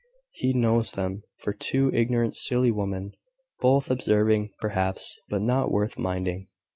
He 0.31 0.51
knows 0.53 0.93
them 0.93 1.21
for 1.37 1.53
two 1.53 1.93
ignorant, 1.93 2.35
silly 2.35 2.71
women; 2.71 3.11
worth 3.61 3.91
observing, 3.91 4.49
perhaps, 4.59 5.19
but 5.29 5.43
not 5.43 5.69
worth 5.69 5.99
minding. 5.99 6.47